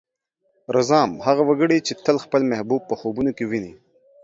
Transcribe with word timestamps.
رځام: 0.75 1.11
هغه 1.25 1.41
وګړی 1.49 1.79
چې 1.87 1.93
تل 2.05 2.17
خپل 2.25 2.41
محبوب 2.51 2.81
په 2.89 2.95
خوبونو 2.99 3.31
کې 3.37 3.43
ويني. 3.49 3.73